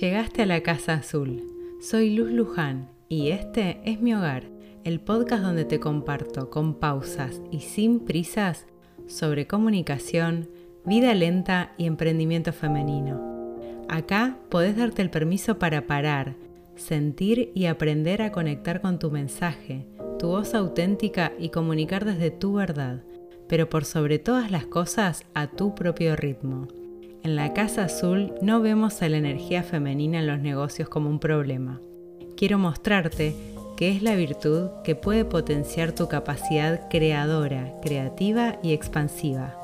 Llegaste 0.00 0.40
a 0.40 0.46
la 0.46 0.62
Casa 0.62 0.94
Azul. 0.94 1.42
Soy 1.82 2.14
Luz 2.14 2.30
Luján 2.30 2.88
y 3.10 3.28
este 3.28 3.78
es 3.84 4.00
mi 4.00 4.14
hogar, 4.14 4.44
el 4.84 5.00
podcast 5.00 5.42
donde 5.42 5.66
te 5.66 5.80
comparto 5.80 6.48
con 6.48 6.76
pausas 6.80 7.42
y 7.50 7.60
sin 7.60 8.00
prisas 8.00 8.64
sobre 9.06 9.46
comunicación, 9.46 10.48
vida 10.86 11.12
lenta 11.12 11.74
y 11.76 11.84
emprendimiento 11.84 12.54
femenino. 12.54 13.58
Acá 13.90 14.38
podés 14.48 14.78
darte 14.78 15.02
el 15.02 15.10
permiso 15.10 15.58
para 15.58 15.86
parar, 15.86 16.36
sentir 16.74 17.52
y 17.54 17.66
aprender 17.66 18.22
a 18.22 18.32
conectar 18.32 18.80
con 18.80 18.98
tu 18.98 19.10
mensaje, 19.10 19.86
tu 20.18 20.28
voz 20.28 20.54
auténtica 20.54 21.34
y 21.38 21.50
comunicar 21.50 22.06
desde 22.06 22.30
tu 22.30 22.54
verdad, 22.54 23.04
pero 23.46 23.68
por 23.68 23.84
sobre 23.84 24.18
todas 24.18 24.50
las 24.50 24.64
cosas 24.64 25.26
a 25.34 25.48
tu 25.48 25.74
propio 25.74 26.16
ritmo. 26.16 26.66
En 27.24 27.36
la 27.36 27.54
Casa 27.54 27.84
Azul 27.84 28.34
no 28.42 28.60
vemos 28.60 29.00
a 29.00 29.08
la 29.08 29.16
energía 29.16 29.62
femenina 29.62 30.18
en 30.18 30.26
los 30.26 30.40
negocios 30.40 30.88
como 30.88 31.08
un 31.08 31.20
problema. 31.20 31.80
Quiero 32.36 32.58
mostrarte 32.58 33.36
que 33.76 33.90
es 33.90 34.02
la 34.02 34.16
virtud 34.16 34.70
que 34.82 34.96
puede 34.96 35.24
potenciar 35.24 35.92
tu 35.92 36.08
capacidad 36.08 36.88
creadora, 36.90 37.74
creativa 37.80 38.58
y 38.64 38.72
expansiva. 38.72 39.61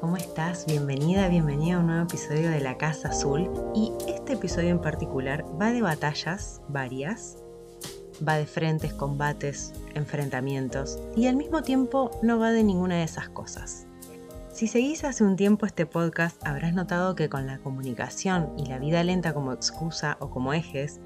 ¿Cómo 0.00 0.16
estás? 0.16 0.64
Bienvenida, 0.66 1.28
bienvenida 1.28 1.76
a 1.76 1.80
un 1.80 1.88
nuevo 1.88 2.04
episodio 2.04 2.48
de 2.48 2.60
La 2.60 2.78
Casa 2.78 3.08
Azul. 3.08 3.50
Y 3.74 3.92
este 4.08 4.32
episodio 4.32 4.70
en 4.70 4.80
particular 4.80 5.44
va 5.60 5.72
de 5.72 5.82
batallas 5.82 6.62
varias, 6.68 7.36
va 8.26 8.36
de 8.36 8.46
frentes, 8.46 8.94
combates, 8.94 9.74
enfrentamientos 9.94 10.98
y 11.14 11.26
al 11.26 11.36
mismo 11.36 11.62
tiempo 11.62 12.10
no 12.22 12.38
va 12.38 12.50
de 12.50 12.64
ninguna 12.64 12.96
de 12.96 13.02
esas 13.02 13.28
cosas. 13.28 13.86
Si 14.50 14.68
seguís 14.68 15.04
hace 15.04 15.22
un 15.22 15.36
tiempo 15.36 15.66
este 15.66 15.84
podcast, 15.84 16.42
habrás 16.46 16.72
notado 16.72 17.14
que 17.14 17.28
con 17.28 17.46
la 17.46 17.58
comunicación 17.58 18.54
y 18.56 18.66
la 18.66 18.78
vida 18.78 19.04
lenta 19.04 19.34
como 19.34 19.52
excusa 19.52 20.16
o 20.20 20.30
como 20.30 20.54
ejes, 20.54 20.98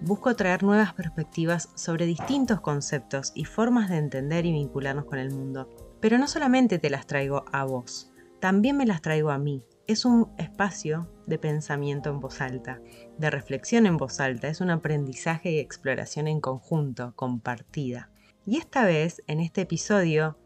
busco 0.00 0.34
traer 0.34 0.64
nuevas 0.64 0.94
perspectivas 0.94 1.68
sobre 1.76 2.06
distintos 2.06 2.60
conceptos 2.60 3.30
y 3.36 3.44
formas 3.44 3.88
de 3.88 3.98
entender 3.98 4.46
y 4.46 4.52
vincularnos 4.52 5.04
con 5.04 5.20
el 5.20 5.30
mundo 5.30 5.68
pero 6.02 6.18
no 6.18 6.26
solamente 6.26 6.80
te 6.80 6.90
las 6.90 7.06
traigo 7.06 7.44
a 7.52 7.64
vos, 7.64 8.11
también 8.42 8.76
me 8.76 8.86
las 8.86 9.02
traigo 9.02 9.30
a 9.30 9.38
mí. 9.38 9.64
Es 9.86 10.04
un 10.04 10.32
espacio 10.36 11.08
de 11.28 11.38
pensamiento 11.38 12.10
en 12.10 12.18
voz 12.18 12.40
alta, 12.40 12.80
de 13.16 13.30
reflexión 13.30 13.86
en 13.86 13.96
voz 13.96 14.18
alta, 14.18 14.48
es 14.48 14.60
un 14.60 14.70
aprendizaje 14.70 15.52
y 15.52 15.60
exploración 15.60 16.26
en 16.26 16.40
conjunto, 16.40 17.12
compartida. 17.14 18.10
Y 18.44 18.56
esta 18.56 18.84
vez, 18.84 19.22
en 19.28 19.38
este 19.38 19.60
episodio, 19.60 20.40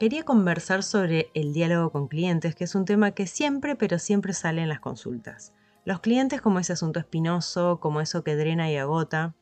quería 0.00 0.22
conversar 0.22 0.82
sobre 0.82 1.30
el 1.34 1.52
diálogo 1.52 1.92
con 1.92 2.08
clientes, 2.08 2.54
que 2.54 2.64
es 2.64 2.74
un 2.74 2.86
tema 2.86 3.10
que 3.10 3.26
siempre, 3.26 3.76
pero 3.76 3.98
siempre 3.98 4.32
sale 4.32 4.62
en 4.62 4.70
las 4.70 4.80
consultas. 4.80 5.52
Los 5.84 6.00
clientes 6.00 6.40
como 6.40 6.60
ese 6.60 6.72
asunto 6.72 6.98
espinoso, 6.98 7.78
como 7.78 8.00
eso 8.00 8.24
que 8.24 8.36
drena 8.36 8.70
y 8.70 8.78
agota, 8.78 9.34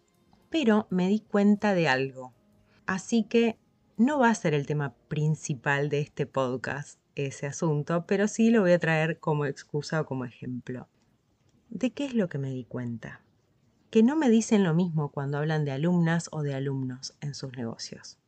pero 0.50 0.88
me 0.90 1.06
di 1.06 1.20
cuenta 1.20 1.72
de 1.72 1.86
algo. 1.86 2.34
Así 2.84 3.22
que 3.22 3.60
no 3.96 4.18
va 4.18 4.30
a 4.30 4.34
ser 4.34 4.54
el 4.54 4.66
tema 4.66 4.92
principal 5.06 5.88
de 5.88 6.00
este 6.00 6.26
podcast, 6.26 6.98
ese 7.14 7.46
asunto, 7.46 8.04
pero 8.06 8.28
sí 8.28 8.50
lo 8.50 8.62
voy 8.62 8.72
a 8.72 8.78
traer 8.78 9.18
como 9.18 9.46
excusa 9.46 10.00
o 10.00 10.06
como 10.06 10.24
ejemplo. 10.24 10.88
¿De 11.68 11.90
qué 11.90 12.04
es 12.04 12.14
lo 12.14 12.28
que 12.28 12.38
me 12.38 12.50
di 12.50 12.64
cuenta? 12.64 13.20
Que 13.90 14.02
no 14.02 14.16
me 14.16 14.30
dicen 14.30 14.64
lo 14.64 14.74
mismo 14.74 15.10
cuando 15.10 15.38
hablan 15.38 15.64
de 15.64 15.72
alumnas 15.72 16.28
o 16.32 16.42
de 16.42 16.54
alumnos 16.54 17.14
en 17.20 17.34
sus 17.34 17.56
negocios. 17.56 18.18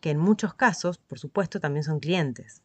Que 0.00 0.10
en 0.10 0.18
muchos 0.18 0.54
casos, 0.54 0.98
por 0.98 1.18
supuesto, 1.18 1.60
también 1.60 1.84
son 1.84 2.00
clientes. 2.00 2.62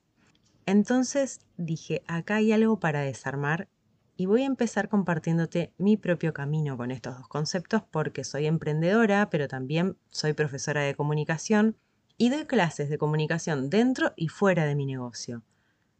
Entonces 0.65 1.41
dije, 1.57 2.03
acá 2.07 2.35
hay 2.35 2.51
algo 2.51 2.79
para 2.79 3.01
desarmar 3.01 3.67
y 4.15 4.27
voy 4.27 4.43
a 4.43 4.47
empezar 4.47 4.89
compartiéndote 4.89 5.73
mi 5.77 5.97
propio 5.97 6.33
camino 6.33 6.77
con 6.77 6.91
estos 6.91 7.17
dos 7.17 7.27
conceptos 7.27 7.83
porque 7.91 8.23
soy 8.23 8.45
emprendedora, 8.45 9.29
pero 9.29 9.47
también 9.47 9.97
soy 10.09 10.33
profesora 10.33 10.81
de 10.81 10.95
comunicación 10.95 11.75
y 12.17 12.29
doy 12.29 12.45
clases 12.45 12.89
de 12.89 12.97
comunicación 12.97 13.69
dentro 13.69 14.13
y 14.15 14.27
fuera 14.27 14.65
de 14.65 14.75
mi 14.75 14.85
negocio. 14.85 15.43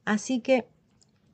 Así 0.06 0.42
que 0.42 0.68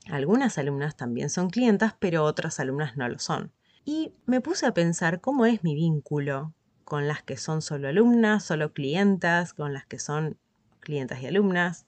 algunas 0.07 0.57
alumnas 0.57 0.95
también 0.95 1.29
son 1.29 1.49
clientas, 1.49 1.95
pero 1.99 2.23
otras 2.23 2.59
alumnas 2.59 2.97
no 2.97 3.07
lo 3.07 3.19
son. 3.19 3.51
Y 3.85 4.13
me 4.25 4.41
puse 4.41 4.65
a 4.65 4.73
pensar 4.73 5.21
cómo 5.21 5.45
es 5.45 5.63
mi 5.63 5.75
vínculo 5.75 6.53
con 6.83 7.07
las 7.07 7.23
que 7.23 7.37
son 7.37 7.61
solo 7.61 7.87
alumnas, 7.87 8.43
solo 8.43 8.73
clientas, 8.73 9.53
con 9.53 9.73
las 9.73 9.85
que 9.85 9.99
son 9.99 10.37
clientas 10.79 11.21
y 11.21 11.27
alumnas. 11.27 11.85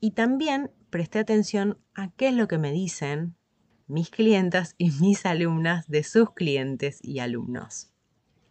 Y 0.00 0.12
también 0.12 0.72
presté 0.90 1.20
atención 1.20 1.78
a 1.94 2.10
qué 2.10 2.28
es 2.28 2.34
lo 2.34 2.48
que 2.48 2.58
me 2.58 2.72
dicen 2.72 3.36
mis 3.86 4.10
clientas 4.10 4.74
y 4.78 4.90
mis 5.00 5.26
alumnas 5.26 5.88
de 5.88 6.02
sus 6.02 6.32
clientes 6.32 6.98
y 7.02 7.20
alumnos. 7.20 7.92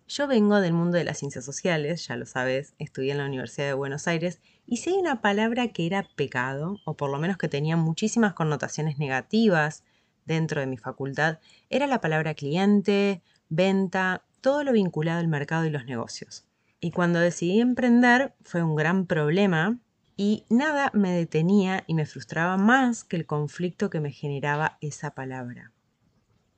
Yo 0.07 0.27
vengo 0.27 0.61
del 0.61 0.73
mundo 0.73 0.97
de 0.97 1.03
las 1.03 1.17
ciencias 1.17 1.43
sociales, 1.43 2.07
ya 2.07 2.15
lo 2.15 2.25
sabes, 2.25 2.75
estudié 2.77 3.11
en 3.11 3.17
la 3.17 3.25
Universidad 3.25 3.67
de 3.67 3.73
Buenos 3.73 4.07
Aires, 4.07 4.39
y 4.67 4.77
si 4.77 4.91
hay 4.91 4.97
una 4.97 5.21
palabra 5.21 5.67
que 5.67 5.85
era 5.85 6.07
pecado, 6.15 6.79
o 6.85 6.95
por 6.95 7.09
lo 7.11 7.19
menos 7.19 7.37
que 7.37 7.47
tenía 7.47 7.77
muchísimas 7.77 8.33
connotaciones 8.33 8.97
negativas 8.97 9.83
dentro 10.25 10.59
de 10.59 10.67
mi 10.67 10.77
facultad, 10.77 11.39
era 11.69 11.87
la 11.87 12.01
palabra 12.01 12.33
cliente, 12.33 13.21
venta, 13.49 14.23
todo 14.41 14.63
lo 14.63 14.71
vinculado 14.71 15.19
al 15.19 15.27
mercado 15.27 15.65
y 15.65 15.69
los 15.69 15.85
negocios. 15.85 16.45
Y 16.79 16.91
cuando 16.91 17.19
decidí 17.19 17.61
emprender 17.61 18.33
fue 18.43 18.63
un 18.63 18.75
gran 18.75 19.05
problema 19.05 19.77
y 20.17 20.45
nada 20.49 20.91
me 20.93 21.11
detenía 21.11 21.83
y 21.87 21.93
me 21.93 22.05
frustraba 22.05 22.57
más 22.57 23.03
que 23.03 23.17
el 23.17 23.25
conflicto 23.25 23.89
que 23.89 23.99
me 23.99 24.11
generaba 24.11 24.77
esa 24.81 25.11
palabra 25.11 25.71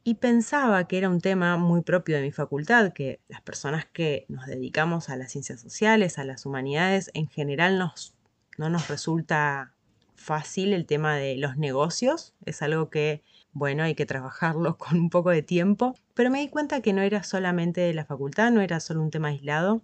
y 0.08 0.14
pensaba 0.14 0.88
que 0.88 0.98
era 0.98 1.10
un 1.10 1.20
tema 1.20 1.58
muy 1.58 1.82
propio 1.82 2.16
de 2.16 2.22
mi 2.22 2.32
facultad, 2.32 2.94
que 2.94 3.20
las 3.28 3.42
personas 3.42 3.86
que 3.88 4.26
nos 4.30 4.46
dedicamos 4.46 5.10
a 5.10 5.18
las 5.18 5.34
ciencias 5.34 5.60
sociales, 5.60 6.18
a 6.18 6.24
las 6.24 6.46
humanidades, 6.46 7.12
en 7.14 7.28
general 7.28 7.78
nos, 7.78 8.16
no 8.58 8.70
nos 8.70 8.88
resulta 8.88 9.76
fácil 10.16 10.72
el 10.72 10.86
tema 10.86 11.18
de 11.18 11.36
los 11.36 11.58
negocios, 11.58 12.34
es 12.46 12.62
algo 12.62 12.90
que, 12.90 13.22
bueno, 13.52 13.84
hay 13.84 13.96
que 13.96 14.06
trabajarlo 14.06 14.78
con 14.78 14.98
un 14.98 15.10
poco 15.10 15.30
de 15.30 15.42
tiempo, 15.42 15.94
pero 16.14 16.32
me 16.32 16.40
di 16.40 16.48
cuenta 16.48 16.80
que 16.80 16.94
no 16.94 17.02
era 17.02 17.24
solamente 17.24 17.82
de 17.82 17.94
la 17.94 18.06
facultad, 18.06 18.50
no 18.52 18.62
era 18.62 18.80
solo 18.80 19.02
un 19.02 19.12
tema 19.12 19.28
aislado, 19.28 19.84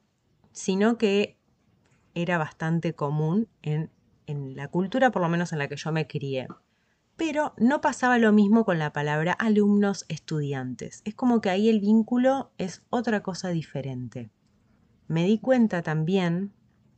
sino 0.53 0.97
que 0.97 1.37
era 2.15 2.37
bastante 2.37 2.93
común 2.93 3.49
en, 3.61 3.89
en 4.27 4.55
la 4.55 4.69
cultura, 4.69 5.11
por 5.11 5.21
lo 5.21 5.27
menos 5.27 5.51
en 5.51 5.59
la 5.59 5.67
que 5.67 5.75
yo 5.75 5.91
me 5.91 6.07
crié. 6.07 6.47
Pero 7.15 7.53
no 7.57 7.81
pasaba 7.81 8.17
lo 8.17 8.31
mismo 8.31 8.65
con 8.65 8.79
la 8.79 8.91
palabra 8.91 9.33
alumnos 9.33 10.05
estudiantes. 10.09 11.01
Es 11.05 11.15
como 11.15 11.41
que 11.41 11.49
ahí 11.49 11.69
el 11.69 11.79
vínculo 11.79 12.51
es 12.57 12.83
otra 12.89 13.21
cosa 13.21 13.49
diferente. 13.49 14.31
Me 15.07 15.25
di 15.25 15.37
cuenta 15.37 15.81
también 15.81 16.53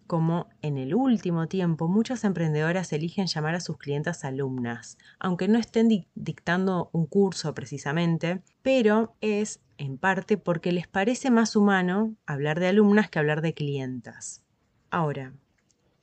como 0.07 0.49
en 0.61 0.77
el 0.77 0.93
último 0.93 1.47
tiempo 1.47 1.87
muchas 1.87 2.23
emprendedoras 2.23 2.93
eligen 2.93 3.27
llamar 3.27 3.55
a 3.55 3.59
sus 3.59 3.77
clientas 3.77 4.23
alumnas, 4.23 4.97
aunque 5.19 5.47
no 5.47 5.57
estén 5.57 5.89
dictando 6.13 6.89
un 6.93 7.07
curso 7.07 7.53
precisamente, 7.53 8.43
pero 8.61 9.15
es 9.21 9.61
en 9.77 9.97
parte 9.97 10.37
porque 10.37 10.71
les 10.71 10.87
parece 10.87 11.31
más 11.31 11.55
humano 11.55 12.15
hablar 12.25 12.59
de 12.59 12.67
alumnas 12.67 13.09
que 13.09 13.19
hablar 13.19 13.41
de 13.41 13.53
clientas. 13.53 14.43
Ahora, 14.91 15.33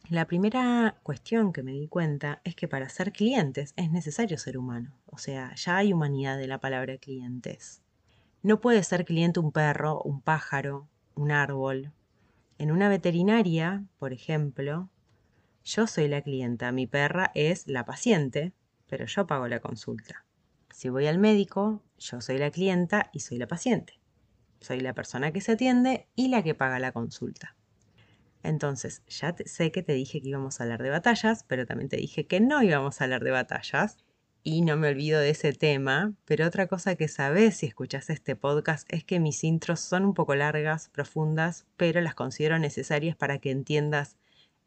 la 0.08 0.26
primera 0.26 0.96
cuestión 1.02 1.52
que 1.52 1.62
me 1.62 1.72
di 1.72 1.88
cuenta 1.88 2.40
es 2.44 2.54
que 2.54 2.68
para 2.68 2.88
ser 2.88 3.12
clientes 3.12 3.72
es 3.76 3.90
necesario 3.90 4.36
ser 4.36 4.58
humano, 4.58 4.92
o 5.06 5.18
sea, 5.18 5.54
ya 5.54 5.76
hay 5.76 5.92
humanidad 5.92 6.36
de 6.36 6.48
la 6.48 6.58
palabra 6.58 6.98
clientes. 6.98 7.82
No 8.42 8.60
puede 8.60 8.82
ser 8.82 9.04
cliente 9.04 9.40
un 9.40 9.52
perro, 9.52 10.02
un 10.02 10.20
pájaro, 10.20 10.88
un 11.14 11.30
árbol. 11.30 11.92
En 12.58 12.72
una 12.72 12.88
veterinaria, 12.88 13.84
por 13.98 14.12
ejemplo, 14.12 14.90
yo 15.64 15.86
soy 15.86 16.08
la 16.08 16.22
clienta, 16.22 16.72
mi 16.72 16.86
perra 16.86 17.30
es 17.34 17.68
la 17.68 17.84
paciente, 17.84 18.52
pero 18.88 19.06
yo 19.06 19.26
pago 19.26 19.46
la 19.46 19.60
consulta. 19.60 20.24
Si 20.70 20.88
voy 20.88 21.06
al 21.06 21.18
médico, 21.18 21.82
yo 21.98 22.20
soy 22.20 22.38
la 22.38 22.50
clienta 22.50 23.10
y 23.12 23.20
soy 23.20 23.38
la 23.38 23.46
paciente. 23.46 24.00
Soy 24.60 24.80
la 24.80 24.94
persona 24.94 25.32
que 25.32 25.40
se 25.40 25.52
atiende 25.52 26.08
y 26.16 26.28
la 26.28 26.42
que 26.42 26.54
paga 26.54 26.78
la 26.78 26.92
consulta. 26.92 27.56
Entonces, 28.42 29.02
ya 29.08 29.34
sé 29.44 29.72
que 29.72 29.82
te 29.82 29.92
dije 29.92 30.20
que 30.20 30.28
íbamos 30.28 30.60
a 30.60 30.64
hablar 30.64 30.82
de 30.82 30.90
batallas, 30.90 31.44
pero 31.44 31.66
también 31.66 31.88
te 31.88 31.96
dije 31.96 32.26
que 32.26 32.40
no 32.40 32.62
íbamos 32.62 33.00
a 33.00 33.04
hablar 33.04 33.22
de 33.24 33.30
batallas. 33.30 33.98
Y 34.44 34.62
no 34.62 34.76
me 34.76 34.88
olvido 34.88 35.20
de 35.20 35.30
ese 35.30 35.52
tema, 35.52 36.14
pero 36.24 36.46
otra 36.46 36.66
cosa 36.66 36.96
que 36.96 37.06
sabes 37.06 37.56
si 37.58 37.66
escuchas 37.66 38.10
este 38.10 38.34
podcast 38.34 38.92
es 38.92 39.04
que 39.04 39.20
mis 39.20 39.44
intros 39.44 39.78
son 39.80 40.04
un 40.04 40.14
poco 40.14 40.34
largas, 40.34 40.88
profundas, 40.88 41.66
pero 41.76 42.00
las 42.00 42.16
considero 42.16 42.58
necesarias 42.58 43.14
para 43.16 43.38
que 43.38 43.52
entiendas 43.52 44.16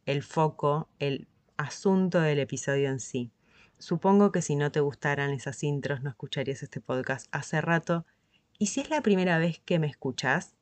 el 0.06 0.24
foco, 0.24 0.89
el 1.00 1.27
asunto 1.57 2.22
del 2.22 2.39
episodio 2.39 2.89
en 2.89 3.00
sí. 3.00 3.31
Supongo 3.77 4.31
que 4.31 4.42
si 4.42 4.56
no 4.56 4.72
te 4.72 4.80
gustaran 4.80 5.31
esas 5.31 5.62
intros 5.63 6.01
no 6.01 6.10
escucharías 6.10 6.63
este 6.63 6.80
podcast 6.80 7.27
hace 7.31 7.60
rato 7.62 8.06
Y 8.57 8.68
si 8.68 8.80
es 8.81 8.89
la 8.89 9.01
primera 9.01 9.38
vez 9.38 9.60
que 9.66 9.80
me 9.80 9.88
escuchas, 9.88 10.56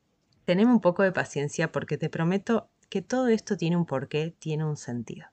teneme 0.46 0.72
un 0.72 0.82
poco 0.82 1.04
de 1.04 1.12
paciencia 1.12 1.72
porque 1.72 1.98
te 1.98 2.10
prometo 2.10 2.70
que 2.86 3.02
todo 3.02 3.28
esto 3.28 3.58
tiene 3.58 3.78
un 3.78 3.86
porqué, 3.86 4.36
tiene 4.40 4.66
un 4.66 4.78
sentido. 4.78 5.28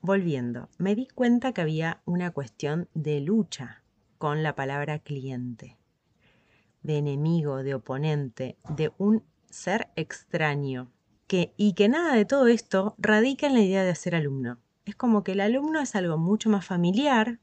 Volviendo, 0.00 0.68
me 0.78 0.94
di 0.94 1.06
cuenta 1.06 1.52
que 1.52 1.60
había 1.60 2.02
una 2.04 2.30
cuestión 2.30 2.88
de 2.94 3.20
lucha 3.20 3.82
con 4.18 4.42
la 4.42 4.54
palabra 4.54 4.98
cliente, 5.00 5.76
de 6.82 6.98
enemigo, 6.98 7.62
de 7.62 7.74
oponente, 7.74 8.56
de 8.68 8.92
un 8.98 9.24
ser 9.50 9.88
extraño, 9.96 10.90
que, 11.26 11.52
y 11.56 11.74
que 11.74 11.88
nada 11.88 12.14
de 12.14 12.24
todo 12.24 12.46
esto 12.46 12.94
radica 12.98 13.46
en 13.46 13.54
la 13.54 13.60
idea 13.60 13.84
de 13.84 13.94
ser 13.94 14.14
alumno. 14.14 14.58
Es 14.84 14.96
como 14.96 15.22
que 15.24 15.32
el 15.32 15.40
alumno 15.40 15.80
es 15.80 15.94
algo 15.94 16.16
mucho 16.16 16.48
más 16.48 16.64
familiar, 16.64 17.40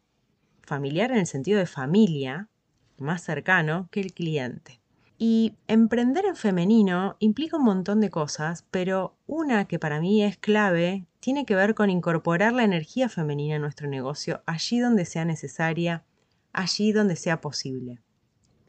familiar 0.63 1.11
en 1.11 1.17
el 1.17 1.27
sentido 1.27 1.59
de 1.59 1.65
familia, 1.67 2.49
más 2.97 3.21
cercano 3.21 3.87
que 3.91 4.01
el 4.01 4.13
cliente. 4.13 4.81
Y 5.17 5.53
emprender 5.67 6.25
en 6.25 6.35
femenino 6.35 7.15
implica 7.19 7.57
un 7.57 7.63
montón 7.63 8.01
de 8.01 8.09
cosas, 8.09 8.65
pero 8.69 9.15
una 9.27 9.65
que 9.65 9.79
para 9.79 10.01
mí 10.01 10.23
es 10.23 10.37
clave 10.37 11.05
tiene 11.21 11.45
que 11.45 11.55
ver 11.55 11.73
con 11.73 11.89
incorporar 11.89 12.51
la 12.53 12.63
energía 12.63 13.07
femenina 13.07 13.55
en 13.55 13.61
nuestro 13.61 13.87
negocio 13.87 14.43
allí 14.45 14.79
donde 14.79 15.05
sea 15.05 15.23
necesaria, 15.23 16.03
allí 16.51 16.91
donde 16.91 17.15
sea 17.15 17.39
posible. 17.39 18.01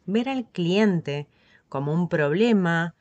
Ver 0.06 0.28
al 0.28 0.48
cliente 0.48 1.26
como 1.69 1.93
un 1.93 2.08
problema 2.08 2.94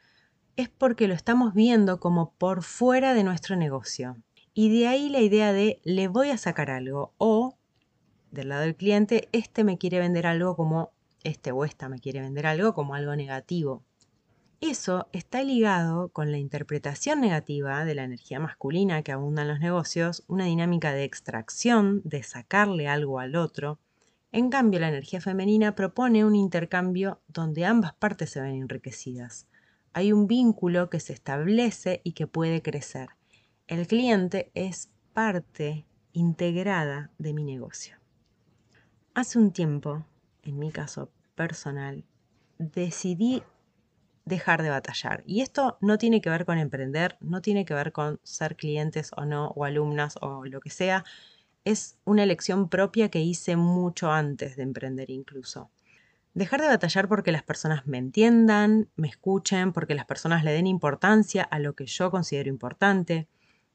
es 0.56 0.70
porque 0.70 1.08
lo 1.08 1.14
estamos 1.14 1.54
viendo 1.54 2.00
como 2.00 2.34
por 2.34 2.64
fuera 2.64 3.14
de 3.14 3.24
nuestro 3.24 3.56
negocio. 3.56 4.18
Y 4.54 4.76
de 4.76 4.88
ahí 4.88 5.10
la 5.10 5.20
idea 5.20 5.54
de 5.54 5.82
le 5.84 6.08
voy 6.08 6.32
a 6.32 6.38
sacar 6.38 6.72
algo 6.72 7.14
o 7.18 7.58
del 8.32 8.50
lado 8.50 8.62
del 8.64 8.76
cliente, 8.76 9.30
este 9.32 9.64
me 9.64 9.78
quiere 9.78 10.00
vender 10.00 10.28
algo 10.28 10.56
como 10.56 10.92
este 11.26 11.52
o 11.52 11.66
esta 11.66 11.90
me 11.90 12.00
quiere 12.00 12.22
vender 12.22 12.46
algo 12.48 12.74
como 12.74 12.96
algo 12.96 13.16
negativo. 13.16 13.84
Eso 14.62 15.10
está 15.12 15.44
ligado 15.44 16.10
con 16.10 16.32
la 16.32 16.38
interpretación 16.38 17.20
negativa 17.20 17.84
de 17.84 17.94
la 17.94 18.04
energía 18.04 18.40
masculina 18.40 19.04
que 19.04 19.12
abunda 19.12 19.42
en 19.42 19.50
los 19.50 19.60
negocios, 19.60 20.24
una 20.28 20.46
dinámica 20.46 20.94
de 20.94 21.04
extracción, 21.04 22.02
de 22.06 22.24
sacarle 22.24 22.88
algo 22.88 23.20
al 23.20 23.36
otro. 23.36 23.80
En 24.32 24.50
cambio, 24.50 24.80
la 24.80 24.90
energía 24.90 25.20
femenina 25.20 25.76
propone 25.76 26.24
un 26.24 26.36
intercambio 26.36 27.22
donde 27.28 27.66
ambas 27.66 27.94
partes 27.94 28.30
se 28.30 28.42
ven 28.42 28.56
enriquecidas. 28.56 29.48
Hay 29.94 30.14
un 30.14 30.28
vínculo 30.28 30.90
que 30.90 31.00
se 31.00 31.14
establece 31.14 32.02
y 32.04 32.14
que 32.14 32.28
puede 32.28 32.62
crecer. 32.62 33.10
El 33.68 33.88
cliente 33.88 34.52
es 34.54 34.90
parte 35.14 35.86
integrada 36.14 37.12
de 37.18 37.34
mi 37.34 37.44
negocio. 37.44 37.98
Hace 39.14 39.40
un 39.40 39.52
tiempo, 39.52 40.06
en 40.46 40.58
mi 40.58 40.72
caso 40.72 41.12
personal, 41.36 42.06
decidí 42.58 43.44
dejar 44.26 44.64
de 44.64 44.70
batallar. 44.70 45.24
Y 45.26 45.42
esto 45.42 45.78
no 45.82 45.98
tiene 45.98 46.22
que 46.22 46.30
ver 46.30 46.46
con 46.46 46.58
emprender, 46.58 47.18
no 47.20 47.42
tiene 47.42 47.66
que 47.66 47.74
ver 47.74 47.92
con 47.92 48.20
ser 48.24 48.56
clientes 48.56 49.12
o 49.16 49.26
no, 49.26 49.50
o 49.50 49.66
alumnas 49.66 50.18
o 50.22 50.46
lo 50.46 50.60
que 50.60 50.70
sea. 50.70 51.04
Es 51.64 51.98
una 52.06 52.24
elección 52.24 52.70
propia 52.70 53.10
que 53.10 53.22
hice 53.22 53.56
mucho 53.56 54.12
antes 54.12 54.56
de 54.56 54.64
emprender 54.64 55.10
incluso. 55.10 55.70
Dejar 56.34 56.62
de 56.62 56.68
batallar 56.68 57.08
porque 57.08 57.32
las 57.32 57.44
personas 57.44 57.88
me 57.88 57.98
entiendan, 57.98 58.90
me 58.98 59.08
escuchen, 59.08 59.72
porque 59.72 59.96
las 59.96 60.06
personas 60.06 60.44
le 60.44 60.52
den 60.52 60.68
importancia 60.68 61.44
a 61.44 61.60
lo 61.60 61.76
que 61.76 61.86
yo 61.86 62.12
considero 62.12 62.50
importante. 62.50 63.30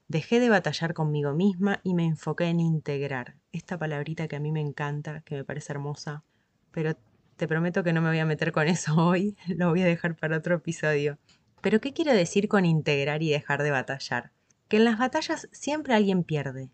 Dejé 0.08 0.40
de 0.40 0.50
batallar 0.50 0.92
conmigo 0.92 1.32
misma 1.32 1.80
y 1.84 1.94
me 1.94 2.04
enfoqué 2.04 2.44
en 2.46 2.60
integrar. 2.60 3.36
Esta 3.52 3.78
palabrita 3.78 4.28
que 4.28 4.36
a 4.36 4.40
mí 4.40 4.52
me 4.52 4.60
encanta, 4.60 5.22
que 5.22 5.36
me 5.36 5.44
parece 5.44 5.72
hermosa, 5.72 6.22
pero 6.72 6.96
te 7.36 7.48
prometo 7.48 7.82
que 7.82 7.92
no 7.92 8.02
me 8.02 8.10
voy 8.10 8.18
a 8.18 8.26
meter 8.26 8.52
con 8.52 8.68
eso 8.68 8.94
hoy, 9.06 9.36
lo 9.46 9.70
voy 9.70 9.82
a 9.82 9.86
dejar 9.86 10.16
para 10.16 10.36
otro 10.36 10.56
episodio. 10.56 11.18
Pero 11.60 11.80
¿qué 11.80 11.92
quiero 11.92 12.12
decir 12.12 12.48
con 12.48 12.64
integrar 12.64 13.22
y 13.22 13.30
dejar 13.30 13.62
de 13.62 13.70
batallar? 13.70 14.32
Que 14.68 14.76
en 14.76 14.84
las 14.84 14.98
batallas 14.98 15.48
siempre 15.52 15.94
alguien 15.94 16.22
pierde. 16.22 16.70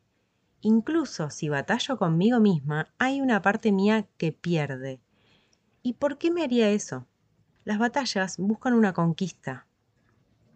Incluso 0.61 1.31
si 1.31 1.49
batallo 1.49 1.97
conmigo 1.97 2.41
misma, 2.41 2.93
hay 2.99 3.21
una 3.21 3.43
parte 3.43 3.73
mía 3.73 4.07
que 4.17 4.33
pierde. 4.33 5.01
¿Y 5.83 5.95
por 5.95 6.19
qué 6.19 6.31
me 6.31 6.43
haría 6.43 6.71
eso? 6.71 7.07
Las 7.65 7.79
batallas 7.79 8.39
buscan 8.39 8.75
una 8.75 8.93
conquista, 8.93 9.67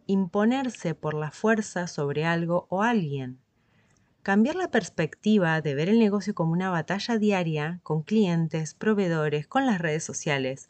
imponerse 0.07 0.95
por 0.95 1.15
la 1.15 1.31
fuerza 1.31 1.87
sobre 1.87 2.25
algo 2.25 2.67
o 2.69 2.83
alguien. 2.83 3.39
Cambiar 4.23 4.55
la 4.55 4.71
perspectiva 4.71 5.63
de 5.63 5.75
ver 5.75 5.89
el 5.89 5.99
negocio 5.99 6.35
como 6.35 6.53
una 6.53 6.69
batalla 6.69 7.17
diaria 7.17 7.81
con 7.83 8.03
clientes, 8.03 8.75
proveedores, 8.75 9.47
con 9.47 9.65
las 9.65 9.81
redes 9.81 10.05
sociales, 10.05 10.69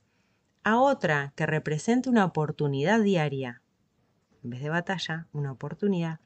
a 0.62 0.78
otra 0.78 1.32
que 1.34 1.46
represente 1.46 2.08
una 2.08 2.24
oportunidad 2.24 3.00
diaria, 3.00 3.60
en 4.44 4.50
vez 4.50 4.62
de 4.62 4.68
batalla, 4.68 5.26
una 5.32 5.50
oportunidad 5.50 6.20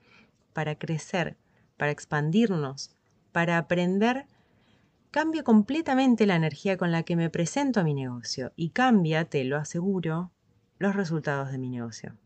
para 0.53 0.75
crecer, 0.75 1.39
para 1.79 1.93
expandirnos, 1.93 2.95
para 3.33 3.57
aprender, 3.57 4.27
cambia 5.11 5.45
completamente 5.45 6.27
la 6.27 6.37
energía 6.37 6.77
con 6.77 6.93
la 6.93 7.05
que 7.05 7.17
me 7.17 7.31
presento 7.31 7.81
a 7.81 7.85
mi 7.85 7.95
negocio 7.95 8.53
y 8.55 8.69
cambia, 8.69 9.25
te 9.25 9.45
lo 9.45 9.57
aseguro, 9.57 10.31
los 10.79 10.95
resultados 10.95 11.51
de 11.51 11.59
mi 11.59 11.71
negocio. 11.71 12.17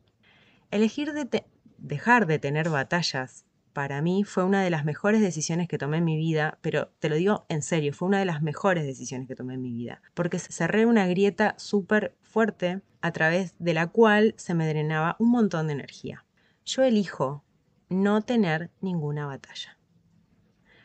Elegir 0.72 1.12
de 1.12 1.44
dejar 1.78 2.26
de 2.26 2.40
tener 2.40 2.68
batallas 2.68 3.44
para 3.78 4.02
mí 4.02 4.24
fue 4.24 4.42
una 4.42 4.64
de 4.64 4.70
las 4.70 4.84
mejores 4.84 5.20
decisiones 5.20 5.68
que 5.68 5.78
tomé 5.78 5.98
en 5.98 6.04
mi 6.04 6.16
vida, 6.16 6.58
pero 6.62 6.88
te 6.98 7.08
lo 7.08 7.14
digo 7.14 7.46
en 7.48 7.62
serio, 7.62 7.92
fue 7.92 8.08
una 8.08 8.18
de 8.18 8.24
las 8.24 8.42
mejores 8.42 8.82
decisiones 8.82 9.28
que 9.28 9.36
tomé 9.36 9.54
en 9.54 9.62
mi 9.62 9.72
vida, 9.72 10.02
porque 10.14 10.40
cerré 10.40 10.84
una 10.84 11.06
grieta 11.06 11.54
súper 11.58 12.16
fuerte 12.20 12.82
a 13.02 13.12
través 13.12 13.54
de 13.60 13.74
la 13.74 13.86
cual 13.86 14.34
se 14.36 14.54
me 14.54 14.66
drenaba 14.66 15.14
un 15.20 15.30
montón 15.30 15.68
de 15.68 15.74
energía. 15.74 16.24
Yo 16.64 16.82
elijo 16.82 17.44
no 17.88 18.20
tener 18.22 18.72
ninguna 18.80 19.26
batalla. 19.26 19.78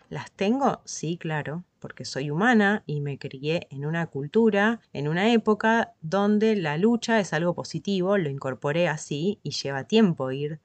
¿Las 0.09 0.31
tengo? 0.31 0.83
Sí, 0.85 1.17
claro, 1.17 1.63
porque 1.79 2.05
soy 2.05 2.29
humana 2.29 2.83
y 2.85 3.01
me 3.01 3.17
crié 3.17 3.65
en 3.71 3.87
una 3.87 4.05
cultura, 4.05 4.81
en 4.93 5.07
una 5.07 5.33
época 5.33 5.95
donde 6.01 6.55
la 6.55 6.77
lucha 6.77 7.19
es 7.19 7.33
algo 7.33 7.55
positivo, 7.55 8.19
lo 8.19 8.29
incorporé 8.29 8.87
así 8.87 9.39
y 9.41 9.49
lleva 9.49 9.85
tiempo 9.85 10.29
ir 10.29 10.59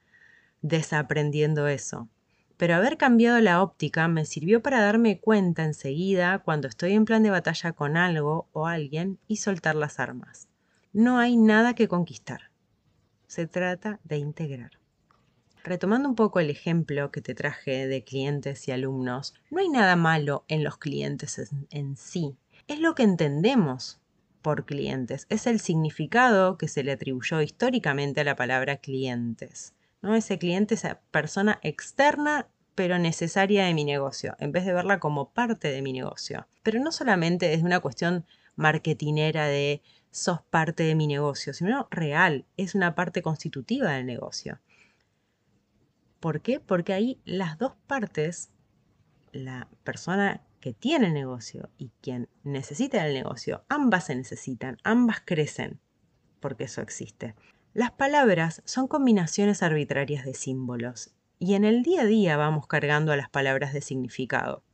desaprendiendo 0.61 1.69
eso 1.69 2.11
pero 2.59 2.75
haber 2.75 2.99
cambiado 2.99 3.41
la 3.41 3.63
óptica 3.63 4.09
me 4.09 4.27
sirvió 4.27 4.61
para 4.61 4.83
darme 4.83 5.21
cuenta 5.21 5.65
enseguida 5.65 6.41
cuando 6.41 6.69
estoy 6.69 6.93
en 6.93 7.05
plan 7.05 7.23
de 7.23 7.31
batalla 7.31 7.73
con 7.73 7.97
algo 7.97 8.49
o 8.53 8.67
alguien 8.67 9.19
y 9.29 9.37
soltar 9.37 9.77
las 9.77 10.01
armas. 10.01 10.49
No 10.93 11.19
hay 11.19 11.37
nada 11.37 11.75
que 11.75 11.87
conquistar. 11.87 12.51
Se 13.29 13.47
trata 13.47 14.01
de 14.03 14.19
integrar. 14.19 14.73
Retomando 15.63 16.09
un 16.09 16.17
poco 16.17 16.41
el 16.41 16.51
ejemplo 16.51 17.13
que 17.13 17.21
te 17.21 17.35
traje 17.35 17.87
de 17.87 18.03
clientes 18.03 18.67
y 18.67 18.73
alumnos, 18.73 19.35
no 19.51 19.61
hay 19.61 19.69
nada 19.69 19.95
malo 19.95 20.45
en 20.49 20.65
los 20.65 20.79
clientes 20.79 21.41
en, 21.71 21.97
sí. 21.97 22.37
Es 22.67 22.81
lo 22.81 22.95
que 22.95 23.05
entendemos 23.05 24.01
por 24.43 24.65
clientes, 24.65 25.27
es 25.29 25.47
el 25.47 25.61
significado 25.61 26.59
que 26.59 26.69
se 26.69 26.83
le 26.83 26.93
atribuyó 26.93 27.41
históricamente 27.41 28.23
a 28.23 28.25
la 28.25 28.35
palabra 28.35 28.79
clientes. 28.79 29.75
¿No? 30.03 30.15
Ese 30.15 30.39
cliente, 30.39 30.75
esa 30.75 31.01
persona 31.11 31.59
externa 31.63 32.49
pero 32.75 32.97
necesaria 33.01 33.65
de 33.65 33.75
mi 33.75 33.85
negocio, 33.85 34.37
en 34.39 34.53
vez 34.53 34.65
de 34.65 34.73
verla 34.73 35.01
como 35.01 35.31
parte 35.31 35.73
de 35.73 35.83
mi 35.83 35.93
negocio. 35.93 36.47
Pero 36.63 36.79
no 36.79 36.93
solamente 36.93 37.49
desde 37.49 37.65
una 37.65 37.81
cuestión 37.81 38.25
marketinera 38.55 39.49
de 39.49 39.83
sos 40.13 40.43
parte 40.43 40.85
de 40.85 40.95
mi 40.95 41.09
negocio, 41.09 41.53
sino 41.53 41.89
real, 41.91 42.45
es 42.57 42.77
una 42.77 42.95
parte 42.95 43.21
constitutiva 43.21 43.91
del 43.95 44.07
negocio. 44.07 44.61
¿Por 46.21 46.41
qué? 46.41 46.61
Porque 46.61 46.93
ahí 46.93 47.21
las 47.25 47.59
dos 47.59 47.73
partes, 47.89 48.51
la 49.33 49.67
persona 49.83 50.43
que 50.61 50.73
tiene 50.73 51.07
el 51.07 51.15
negocio 51.15 51.71
y 51.79 51.91
quien 52.01 52.29
necesita 52.45 53.05
el 53.05 53.13
negocio, 53.15 53.65
ambas 53.69 54.07
se 54.07 54.15
necesitan, 54.15 54.79
ambas 54.85 55.21
crecen, 55.25 55.81
porque 56.39 56.65
eso 56.65 56.81
existe. 56.81 57.35
Las 57.75 57.93
palabras 57.93 58.63
son 58.65 58.89
combinaciones 58.89 59.63
arbitrarias 59.63 60.25
de 60.25 60.35
símbolos 60.35 61.15
y 61.39 61.55
en 61.55 61.65
el 61.65 61.83
día 61.83 62.03
a 62.03 62.07
día 62.07 62.37
vamos 62.37 62.67
cargando 62.67 63.13
a 63.13 63.17
las 63.17 63.29
palabras 63.29 63.73
de 63.73 63.83
significado. 63.83 64.65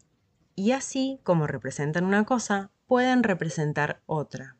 Y 0.54 0.70
así 0.70 1.18
como 1.24 1.46
representan 1.46 2.04
una 2.04 2.24
cosa, 2.24 2.70
pueden 2.86 3.24
representar 3.24 4.00
otra. 4.06 4.56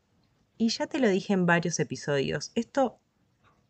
Y 0.59 0.69
ya 0.69 0.89
te 0.89 0.99
lo 0.99 1.09
dije 1.09 1.33
en 1.33 1.47
varios 1.47 1.79
episodios, 1.79 2.51
esto 2.57 2.99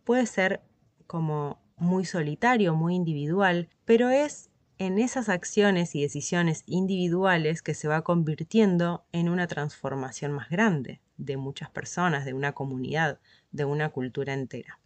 puede 0.02 0.26
ser 0.26 0.62
como 1.06 1.62
muy 1.76 2.06
solitario, 2.06 2.74
muy 2.74 2.94
individual, 2.94 3.68
pero 3.84 4.10
es 4.10 4.50
en 4.78 4.98
esas 4.98 5.28
acciones 5.28 5.94
y 5.94 6.02
decisiones 6.02 6.62
individuales 6.66 7.62
que 7.62 7.74
se 7.74 7.86
va 7.86 8.02
convirtiendo 8.02 9.04
en 9.12 9.28
una 9.28 9.46
transformación 9.46 10.32
más 10.32 10.48
grande 10.48 11.00
de 11.16 11.36
muchas 11.36 11.70
personas, 11.70 12.24
de 12.24 12.34
una 12.34 12.52
comunidad, 12.52 13.20
de 13.54 13.64
una 13.64 13.88
cultura 13.88 14.34
entera. 14.34 14.78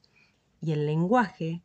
Y 0.60 0.70
el 0.70 0.86
lenguaje 0.86 1.62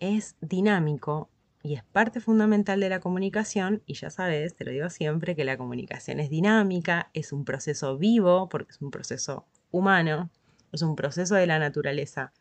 es 0.00 0.36
dinámico 0.40 1.28
y 1.62 1.74
es 1.74 1.84
parte 1.84 2.20
fundamental 2.20 2.80
de 2.80 2.88
la 2.88 3.00
comunicación 3.00 3.82
y 3.84 3.94
ya 3.94 4.08
sabes, 4.08 4.56
te 4.56 4.64
lo 4.64 4.70
digo 4.70 4.88
siempre, 4.88 5.36
que 5.36 5.44
la 5.44 5.58
comunicación 5.58 6.20
es 6.20 6.30
dinámica, 6.30 7.10
es 7.12 7.32
un 7.32 7.44
proceso 7.44 7.98
vivo 7.98 8.48
porque 8.48 8.72
es 8.72 8.80
un 8.80 8.90
proceso 8.90 9.46
humano 9.70 10.30
es 10.74 10.82
un 10.82 10.96
proceso 10.96 11.36
de 11.36 11.46
la 11.46 11.58
naturaleza. 11.58 12.32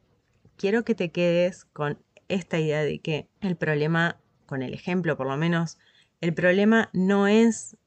Quiero 0.57 0.83
que 0.83 0.95
te 0.95 1.11
quedes 1.11 1.65
con 1.65 1.99
esta 2.27 2.59
idea 2.59 2.83
de 2.83 2.99
que 2.99 3.27
el 3.41 3.55
problema, 3.55 4.19
con 4.45 4.63
el 4.63 4.73
ejemplo 4.73 5.15
por 5.15 5.27
lo 5.27 5.37
menos, 5.37 5.77
el 6.19 6.33
problema 6.33 6.89
no 6.93 7.27
es 7.27 7.77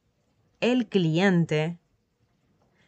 el 0.61 0.87
cliente, 0.87 1.79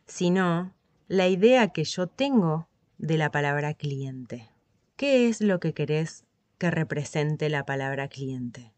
sino 0.07 0.75
la 1.09 1.29
idea 1.29 1.69
que 1.69 1.85
yo 1.85 2.07
tengo 2.07 2.68
de 2.99 3.17
la 3.17 3.31
palabra 3.31 3.75
cliente. 3.75 4.51
¿Qué 4.97 5.29
es 5.29 5.41
lo 5.41 5.61
que 5.61 5.73
querés 5.73 6.25
que 6.59 6.71
represente 6.71 7.49
la 7.49 7.65
palabra 7.65 8.09
cliente? 8.09 8.73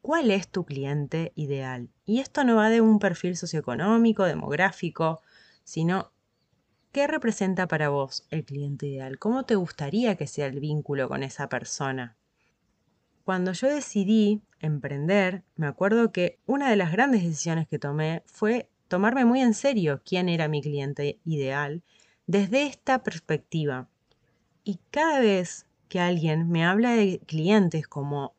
¿Cuál 0.00 0.30
es 0.30 0.48
tu 0.48 0.64
cliente 0.64 1.32
ideal? 1.34 1.90
Y 2.04 2.20
esto 2.20 2.44
no 2.44 2.54
va 2.54 2.70
de 2.70 2.80
un 2.80 3.00
perfil 3.00 3.36
socioeconómico, 3.36 4.24
demográfico, 4.24 5.20
sino 5.64 6.12
¿qué 6.92 7.08
representa 7.08 7.66
para 7.66 7.88
vos 7.88 8.24
el 8.30 8.44
cliente 8.44 8.86
ideal? 8.86 9.18
¿Cómo 9.18 9.44
te 9.44 9.56
gustaría 9.56 10.14
que 10.14 10.28
sea 10.28 10.46
el 10.46 10.60
vínculo 10.60 11.08
con 11.08 11.24
esa 11.24 11.48
persona? 11.48 12.16
Cuando 13.24 13.50
yo 13.52 13.66
decidí 13.66 14.42
emprender, 14.60 15.42
me 15.56 15.66
acuerdo 15.66 16.12
que 16.12 16.38
una 16.46 16.70
de 16.70 16.76
las 16.76 16.92
grandes 16.92 17.24
decisiones 17.24 17.66
que 17.66 17.80
tomé 17.80 18.22
fue 18.26 18.70
tomarme 18.86 19.24
muy 19.24 19.40
en 19.40 19.54
serio 19.54 20.00
quién 20.04 20.28
era 20.28 20.46
mi 20.46 20.62
cliente 20.62 21.18
ideal 21.24 21.82
desde 22.26 22.66
esta 22.66 23.02
perspectiva. 23.02 23.88
Y 24.64 24.80
cada 24.90 25.20
vez 25.20 25.66
que 25.88 26.00
alguien 26.00 26.48
me 26.50 26.64
habla 26.64 26.92
de 26.92 27.20
clientes 27.20 27.86
como 27.86 28.34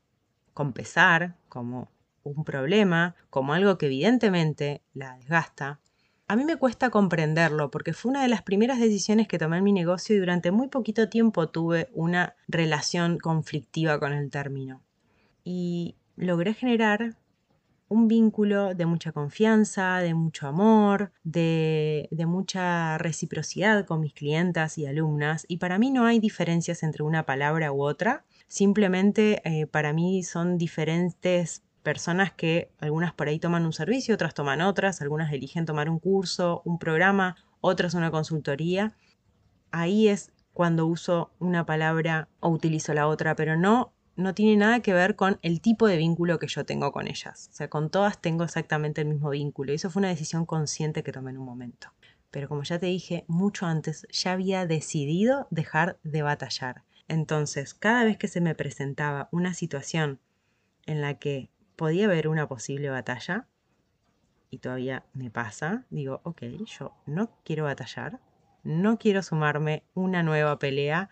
con 0.54 0.74
pesar, 0.74 1.36
como 1.50 1.90
un 2.24 2.44
problema, 2.44 3.16
como 3.30 3.54
algo 3.54 3.78
que 3.78 3.86
evidentemente 3.86 4.82
la 4.94 5.16
desgasta, 5.16 5.80
a 6.30 6.36
mí 6.36 6.44
me 6.44 6.58
cuesta 6.58 6.90
comprenderlo 6.90 7.72
porque 7.72 7.94
fue 7.94 8.10
una 8.10 8.22
de 8.22 8.28
las 8.28 8.42
primeras 8.42 8.80
decisiones 8.80 9.30
que 9.30 9.38
tomé 9.38 9.60
en 9.60 9.64
mi 9.64 9.72
negocio 9.72 10.14
y 10.14 10.20
durante 10.20 10.52
muy 10.52 10.68
poquito 10.68 11.08
tiempo 11.08 11.48
tuve 11.48 11.88
una 11.94 12.36
relación 12.50 13.18
conflictiva 13.18 13.98
con 14.00 14.12
el 14.12 14.30
término. 14.30 14.82
Y 15.46 15.96
logré 16.18 16.54
generar 16.54 17.16
un 17.90 18.08
vínculo 18.08 18.74
de 18.74 18.86
mucha 18.86 19.12
confianza, 19.12 20.00
de 20.00 20.14
mucho 20.14 20.48
amor, 20.48 21.12
de, 21.24 22.10
mucha 22.28 22.98
reciprocidad 22.98 23.86
con 23.86 24.02
mis 24.02 24.14
clientas 24.14 24.78
y 24.78 24.86
alumnas. 24.86 25.46
Y 25.48 25.58
para 25.58 25.78
mí 25.78 25.92
no 25.92 26.06
hay 26.06 26.20
diferencias 26.20 26.84
entre 26.84 27.04
una 27.04 27.26
palabra 27.26 27.72
u 27.72 27.84
otra. 27.84 28.26
Simplemente 28.48 29.42
eh, 29.46 29.68
para 29.68 29.94
mí 29.94 30.24
son 30.24 30.58
diferentes 30.58 31.64
personas 31.84 32.34
que 32.34 32.70
algunas 32.80 33.14
por 33.14 33.30
ahí 33.30 33.40
toman 33.40 33.66
un 33.66 33.74
servicio, 33.74 34.16
otras 34.16 34.34
toman 34.34 34.62
otras, 34.62 35.02
algunas 35.02 35.32
eligen 35.32 35.66
tomar 35.66 35.90
un 35.90 36.00
curso, 36.00 36.62
un 36.66 36.80
programa, 36.80 37.38
otras 37.62 37.94
una 37.94 38.12
consultoría. 38.12 38.94
Ahí 39.72 40.10
es 40.10 40.32
cuando 40.52 40.86
uso 40.86 41.32
una 41.40 41.66
palabra 41.66 42.28
o 42.40 42.50
utilizo 42.50 42.94
la 42.94 43.08
otra, 43.08 43.36
pero 43.36 43.56
no 43.56 43.94
no 44.18 44.34
tiene 44.34 44.58
nada 44.58 44.82
que 44.82 44.94
ver 44.94 45.16
con 45.16 45.40
el 45.44 45.62
tipo 45.62 45.88
de 45.88 45.98
vínculo 45.98 46.40
que 46.40 46.48
yo 46.48 46.66
tengo 46.66 46.92
con 46.92 47.08
ellas. 47.08 47.50
O 47.52 47.56
sea, 47.56 47.70
con 47.70 47.90
todas 47.90 48.20
tengo 48.20 48.44
exactamente 48.44 49.02
el 49.02 49.08
mismo 49.08 49.30
vínculo. 49.30 49.72
Y 49.72 49.76
eso 49.76 49.90
fue 49.90 50.02
una 50.02 50.10
decisión 50.10 50.46
consciente 50.46 51.04
que 51.04 51.12
tomé 51.12 51.32
en 51.32 51.38
un 51.38 51.46
momento. 51.46 51.94
Pero 52.32 52.50
como 52.50 52.64
ya 52.64 52.80
te 52.80 52.88
dije 52.88 53.26
mucho 53.28 53.68
antes, 53.68 54.08
ya 54.12 54.34
había 54.34 54.66
decidido 54.66 55.48
dejar 55.52 56.00
de 56.04 56.24
batallar. 56.24 56.84
Entonces, 57.08 57.74
cada 57.74 58.04
vez 58.04 58.18
que 58.18 58.28
se 58.28 58.42
me 58.42 58.56
presentaba 58.56 59.30
una 59.32 59.54
situación 59.54 60.20
en 60.88 61.02
la 61.02 61.14
que 61.20 61.50
podía 61.76 62.06
haber 62.06 62.28
una 62.28 62.48
posible 62.48 62.90
batalla, 62.90 63.48
y 64.50 64.58
todavía 64.60 65.06
me 65.14 65.30
pasa, 65.30 65.86
digo, 65.90 66.22
ok, 66.24 66.42
yo 66.66 66.94
no 67.06 67.30
quiero 67.44 67.66
batallar, 67.66 68.20
no 68.64 68.98
quiero 68.98 69.22
sumarme 69.22 69.84
una 69.94 70.24
nueva 70.24 70.58
pelea 70.58 71.10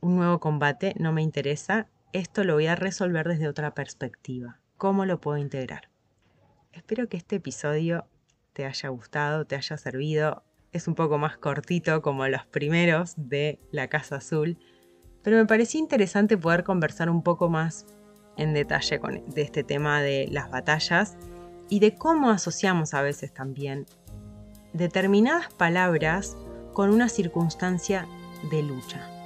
un 0.00 0.16
nuevo 0.16 0.40
combate 0.40 0.94
no 0.98 1.12
me 1.12 1.22
interesa, 1.22 1.88
esto 2.12 2.44
lo 2.44 2.54
voy 2.54 2.66
a 2.66 2.74
resolver 2.74 3.28
desde 3.28 3.48
otra 3.48 3.74
perspectiva. 3.74 4.58
¿Cómo 4.76 5.04
lo 5.04 5.20
puedo 5.20 5.38
integrar? 5.38 5.90
Espero 6.72 7.08
que 7.08 7.16
este 7.16 7.36
episodio 7.36 8.06
te 8.52 8.64
haya 8.64 8.88
gustado, 8.88 9.44
te 9.44 9.56
haya 9.56 9.76
servido. 9.76 10.42
Es 10.72 10.88
un 10.88 10.94
poco 10.94 11.18
más 11.18 11.36
cortito 11.36 12.00
como 12.02 12.26
los 12.28 12.46
primeros 12.46 13.14
de 13.16 13.60
La 13.70 13.88
Casa 13.88 14.16
Azul, 14.16 14.58
pero 15.22 15.36
me 15.36 15.46
pareció 15.46 15.78
interesante 15.80 16.38
poder 16.38 16.64
conversar 16.64 17.10
un 17.10 17.22
poco 17.22 17.48
más 17.48 17.86
en 18.36 18.54
detalle 18.54 19.00
con, 19.00 19.28
de 19.28 19.42
este 19.42 19.64
tema 19.64 20.00
de 20.00 20.28
las 20.30 20.50
batallas 20.50 21.16
y 21.68 21.80
de 21.80 21.94
cómo 21.94 22.30
asociamos 22.30 22.94
a 22.94 23.02
veces 23.02 23.34
también 23.34 23.86
determinadas 24.72 25.52
palabras 25.52 26.36
con 26.72 26.90
una 26.90 27.08
circunstancia 27.08 28.06
de 28.50 28.62
lucha. 28.62 29.19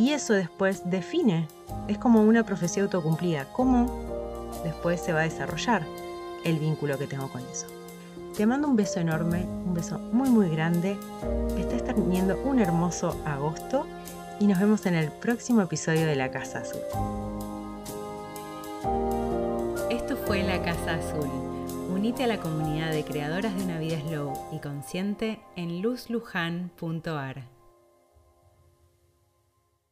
Y 0.00 0.12
eso 0.14 0.32
después 0.32 0.88
define, 0.88 1.46
es 1.86 1.98
como 1.98 2.22
una 2.22 2.42
profecía 2.42 2.84
autocumplida, 2.84 3.44
cómo 3.52 4.48
después 4.64 4.98
se 4.98 5.12
va 5.12 5.20
a 5.20 5.24
desarrollar 5.24 5.82
el 6.42 6.58
vínculo 6.58 6.96
que 6.96 7.06
tengo 7.06 7.28
con 7.28 7.42
eso. 7.42 7.66
Te 8.34 8.46
mando 8.46 8.66
un 8.66 8.76
beso 8.76 8.98
enorme, 8.98 9.44
un 9.66 9.74
beso 9.74 9.98
muy 9.98 10.30
muy 10.30 10.48
grande. 10.48 10.96
Estás 11.58 11.84
teniendo 11.84 12.40
un 12.44 12.60
hermoso 12.60 13.14
agosto 13.26 13.86
y 14.40 14.46
nos 14.46 14.58
vemos 14.58 14.86
en 14.86 14.94
el 14.94 15.10
próximo 15.10 15.60
episodio 15.60 16.06
de 16.06 16.16
La 16.16 16.30
Casa 16.30 16.60
Azul. 16.60 16.80
Esto 19.90 20.16
fue 20.16 20.42
La 20.44 20.62
Casa 20.62 20.94
Azul. 20.94 21.28
Unite 21.92 22.24
a 22.24 22.26
la 22.26 22.40
comunidad 22.40 22.90
de 22.90 23.04
creadoras 23.04 23.54
de 23.54 23.64
una 23.64 23.78
vida 23.78 24.00
slow 24.08 24.32
y 24.50 24.60
consciente 24.60 25.40
en 25.56 25.82
luzlujan.ar. 25.82 27.59